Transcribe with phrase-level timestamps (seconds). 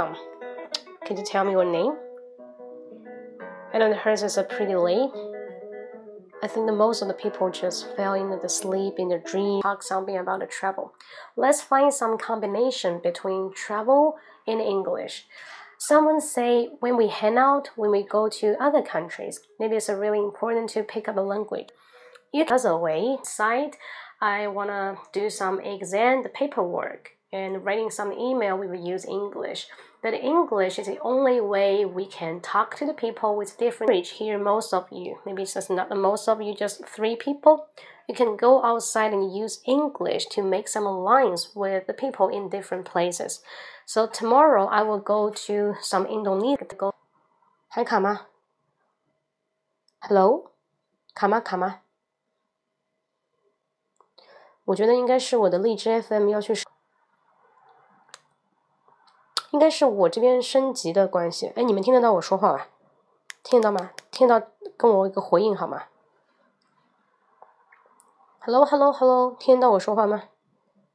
[0.00, 0.16] Um,
[1.04, 1.94] can you tell me your name?
[3.74, 5.10] I know hers is a pretty late.
[6.42, 9.60] I think the most of the people just fell into the sleep in their dream.
[9.60, 10.94] Talk something about the travel.
[11.36, 14.16] Let's find some combination between travel
[14.46, 15.26] and English.
[15.76, 20.18] Someone say when we hang out, when we go to other countries, maybe it's really
[20.18, 21.68] important to pick up a language.
[22.32, 23.76] You as a way side,
[24.18, 28.57] I wanna do some exam, the paperwork, and writing some email.
[28.57, 29.67] We will use English.
[30.01, 34.11] But English is the only way we can talk to the people with different language.
[34.19, 37.65] Here, most of you, maybe it's just not the most of you, just three people.
[38.07, 42.49] You can go outside and use English to make some alliance with the people in
[42.49, 43.41] different places.
[43.87, 46.65] So tomorrow I will go to some Indonesia.
[46.77, 46.93] Go.
[47.67, 48.27] 还卡吗？
[50.01, 50.51] Hello，
[51.15, 51.81] 卡吗卡吗？
[54.65, 56.53] 我觉得应该是我的荔枝 FM 要去。
[59.50, 61.52] 应该是我这边升级的关系。
[61.56, 62.68] 哎，你们听得到我说话吧？
[63.42, 63.90] 听得到吗？
[64.10, 64.40] 听到
[64.76, 65.84] 跟我一个回应好吗
[68.40, 70.24] ？Hello，Hello，Hello，听得到我说话吗？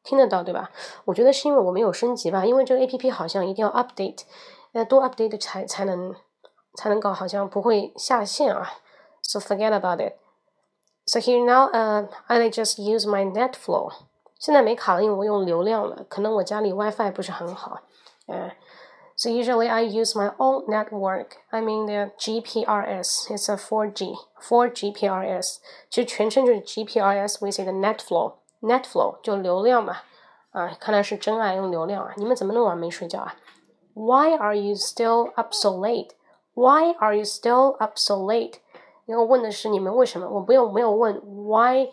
[0.04, 0.72] 听得到对吧？
[1.06, 4.22] 我觉得是因为我没有升级吧，因为这个 A P P 好像一定要 update，
[4.74, 6.16] 呃，多 update 才才能
[6.76, 8.74] 才能搞，好像不会下线啊。
[9.22, 10.14] So forget about it.
[11.08, 13.92] So here now, uh, I just use my net flow.
[14.40, 17.82] 现在没卡了，因为我用流量了，可能我家里 WiFi 不是很好。
[18.29, 18.51] uh,
[19.17, 21.37] so usually I use my own network.
[21.51, 23.31] I mean the GPRS.
[23.31, 25.59] It's a 4G, 4 GPRS.
[25.91, 28.35] 其实全称就是 GPRS with the net flow.
[28.63, 29.97] Net flow 就流量嘛，
[30.53, 32.13] 啊，看来是真爱用流量啊！
[32.17, 33.35] 你们怎么那么晚没睡觉啊？
[33.95, 36.11] Why are you still up so late?
[36.55, 38.55] Why are you still up so late?
[39.07, 41.89] 因为问的是你们为什么，我不用没有问 Why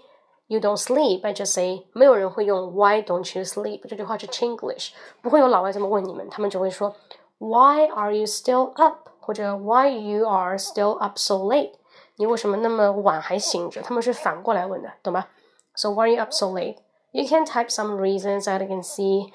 [0.52, 1.26] You don't sleep.
[1.26, 4.92] I just say 没有人会用 Why don't you sleep 这句话是 Chinglish，
[5.22, 6.96] 不会有老外这么问你们，他们只会说
[7.38, 11.72] Why are you still up 或者 Why you are still up so late？
[12.16, 13.82] 你为什么那么晚还醒着？
[13.82, 15.28] 他们是反过来问的，懂吧？
[15.76, 16.78] So why are you up so late?
[17.12, 19.34] You can type some reasons that you can see.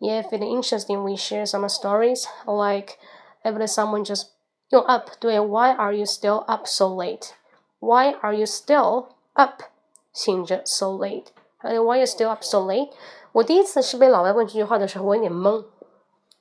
[0.00, 2.24] If it's interesting, we share some stories.
[2.46, 2.98] Like
[3.44, 4.28] if someone just
[4.70, 7.32] 用 up 对，Why are you still up so late?
[7.80, 9.62] Why are you still up?
[10.13, 11.25] 醒着，so late。
[11.57, 12.89] 还有 Why you still up so late？
[13.31, 15.65] 我第一次是被老外问这句话的时候，我有点懵，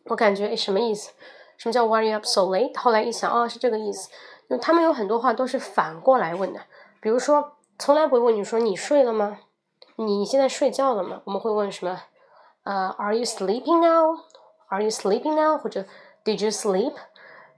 [0.06, 1.10] 我感觉诶什么意思？
[1.56, 2.78] 什么叫 Why you up so late？
[2.78, 4.08] 后来一想，哦，是这个意思。
[4.48, 6.60] 就他们有很多话都是反过来问的，
[7.00, 9.40] 比如说，从来不会问你说你睡了吗？
[9.96, 11.20] 你现在睡觉了吗？
[11.24, 12.00] 我们会问什么？
[12.62, 15.58] 呃，Are you sleeping now？Are you sleeping now？
[15.58, 15.84] 或者
[16.24, 16.94] Did you sleep？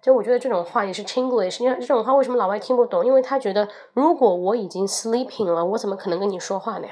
[0.03, 3.05] 就我觉得这种话也是 Chinglish，因为这种话为什么老外听不懂？
[3.05, 6.89] 因为他觉得如果我已经 sleeping 了，我怎么可能跟你说话呢？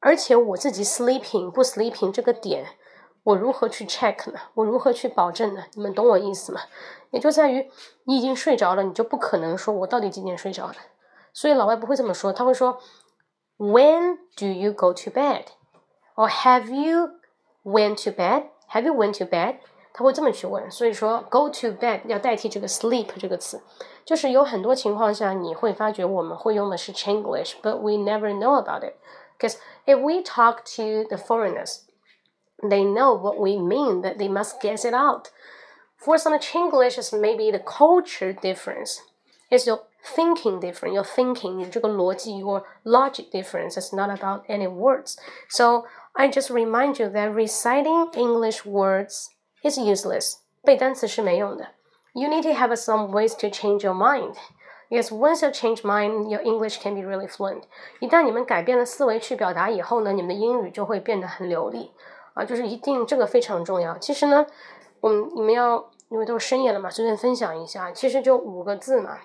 [0.00, 2.66] 而且我自己 sleeping 不 sleeping 这个点，
[3.24, 4.38] 我如何去 check 呢？
[4.54, 5.64] 我如何去保证呢？
[5.74, 6.60] 你们懂我意思吗？
[7.10, 7.68] 也就在于
[8.04, 10.76] 你已经睡着了，你就不可能说我到底几点睡着的。
[11.32, 12.78] 所以老外不会这么说，他会说
[13.58, 17.10] When do you go to bed？or Have you
[17.64, 19.56] went to bed？Have you went to bed？
[19.97, 23.61] 他会这么去问，所以说 go to bed 要代替这个 sleep 这个词，
[24.03, 28.95] 就是有很多情况下你会发觉我们会用的是 Chinglish，but we never know about it.
[29.37, 31.81] Because if we talk to the foreigners,
[32.61, 35.27] they know what we mean, that they must guess it out.
[35.97, 39.01] For some Chinglish is maybe the culture difference.
[39.49, 43.77] It's your thinking different, your thinking, 你这个逻辑 your logic difference.
[43.77, 45.17] It's not about any words.
[45.49, 49.29] So I just remind you that reciting English words
[49.62, 50.38] It's useless.
[50.62, 51.68] 背单词是没用的。
[52.12, 54.34] You need to have some ways to change your mind.
[54.88, 57.64] Yes, once you change mind, your English can be really fluent.
[58.00, 61.92] 一旦你们改变了思维去表达以后呢，你们的英语就会变得很流利
[62.32, 62.44] 啊！
[62.44, 63.98] 就是一定这个非常重要。
[63.98, 64.46] 其实呢，
[65.00, 69.18] 我们你们要因为都是深夜了嘛，随便分享一下，其实就五个字嘛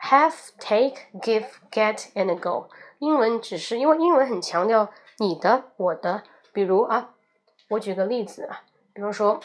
[0.00, 2.70] ：have, take, give, get, and go。
[2.98, 4.88] 英文只是因为英文很强调
[5.18, 6.22] 你的、我的。
[6.52, 7.10] 比如啊，
[7.68, 8.62] 我举个例子啊。
[8.98, 9.38] 比如说，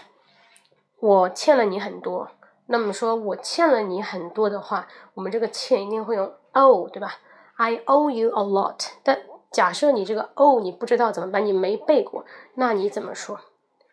[1.00, 2.28] 我欠了你很多，
[2.66, 7.18] 那么说我欠了你很多的话，我们这个欠一定会用 owe，对吧
[7.58, 8.94] ？I owe you a lot。
[9.04, 9.20] 但
[9.52, 13.40] 假设你这个 owe 你不知道怎么办，你没背过，那你怎么说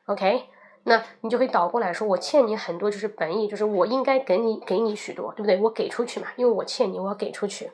[0.06, 0.48] ？OK？
[0.84, 5.60] 那你就可以倒过来说，我欠你很多，就是本意就是我应该给你给你许多，对不对？
[5.60, 7.70] 我给出去嘛，因为我欠你，我要给出去。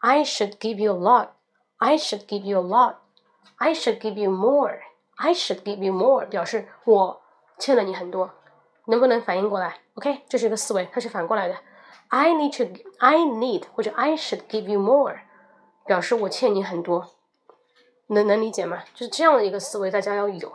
[0.00, 1.28] I should give you a lot.
[1.76, 2.96] I should give you a lot.
[3.58, 4.80] I should give you more.
[5.20, 7.20] I should give you more，表示我。
[7.58, 8.30] 欠了你很多，
[8.86, 11.56] 能不能反应过来？OK，这是一个思维，它是反过来的。
[12.08, 12.64] I need to,
[12.98, 15.18] I need 或者 I should give you more，
[15.84, 17.10] 表示我欠你很多，
[18.06, 18.82] 能能理解吗？
[18.94, 20.52] 就是这样的一个思维，大家要有，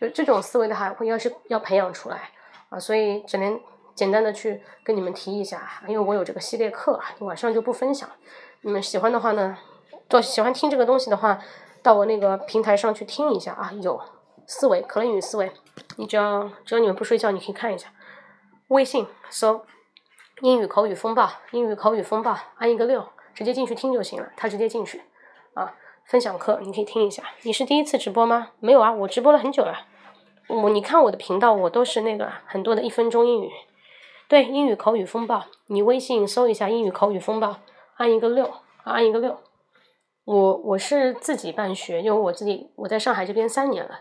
[0.00, 2.30] 就这种思维的话，会要是要培养出来。
[2.68, 3.60] 啊，所以只能
[3.94, 8.08] 简单的去跟你们提一下，因为我有这个系列课，晚上就不分享。
[8.62, 9.56] 你们喜欢的话呢，
[10.08, 11.40] 做喜欢听这个东西的话，
[11.82, 14.00] 到我那个平台上去听一下啊，有
[14.46, 15.52] 思维，可能英语思维，
[15.96, 17.88] 你只要只要你们不睡觉，你可以看一下，
[18.68, 19.66] 微信搜
[20.40, 25.02] 英语口语风暴，英语口语风暴，按一个六，直接进去听就行了，他直接进去
[25.54, 27.22] 啊，分享课你可以听一下。
[27.42, 28.52] 你是第一次直播吗？
[28.60, 29.86] 没有啊，我直播了很久了。
[30.48, 33.50] 我你看我的频道，我都是那个很多的一分钟英语，
[34.28, 37.56] 对英语口语风暴，你微信搜一下英语口语风暴，
[37.96, 38.48] 按一个六，
[38.84, 39.40] 按一个六。
[40.24, 44.00] 我我是自己办学，因为我自己我在上海这边三年了，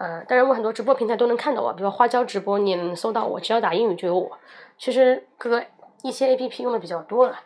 [0.00, 4.38] 呃，当然我很多直播平台都能看到我，比如花椒直播你能搜到我，只要打英语就有我。
[4.78, 5.64] 其实各个
[6.02, 7.38] 一些 A P P 用的比较多了，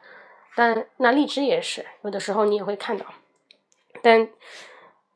[0.55, 3.05] 但那荔枝也是，有的时候你也会看到，
[4.01, 4.31] 但。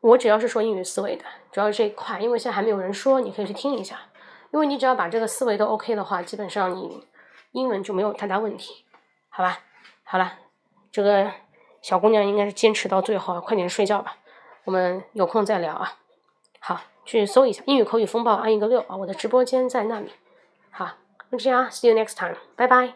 [0.01, 3.99] 我只要是说英语思维的，主要是这一块，因为现在还没有人说，你可以去听一下。
[4.53, 7.05] 因为你只要把这个思维都 OK 的话，基本上你
[7.51, 8.85] 英文就没有太大问题，
[9.29, 9.59] 好吧？
[10.05, 10.35] 好了，
[10.93, 11.33] 这个
[11.83, 14.19] 小姑娘应该是坚持到最后，快点睡觉吧。
[14.63, 15.95] 我们有空再聊啊。
[16.61, 20.11] 好，去搜一下英语口语风暴，按一个六啊，我的直播间在那里。
[20.69, 20.91] 好，
[21.31, 22.93] 那这样，See you next time，拜拜。